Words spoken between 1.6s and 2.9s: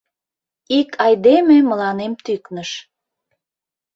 мыланем тӱкныш...